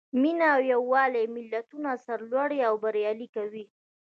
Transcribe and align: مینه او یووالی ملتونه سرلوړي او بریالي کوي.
مینه 0.21 0.45
او 0.55 0.61
یووالی 0.73 1.25
ملتونه 1.35 1.89
سرلوړي 2.05 2.59
او 2.67 2.73
بریالي 2.83 3.27
کوي. 3.35 3.65